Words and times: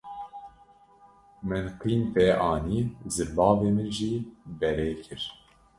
Min 1.47 1.65
qîm 1.79 2.01
pê 2.13 2.27
anî; 2.53 2.79
zirbavê 3.13 3.69
min 3.77 3.89
jî 3.97 4.13
berê 4.59 4.91
kir. 5.03 5.21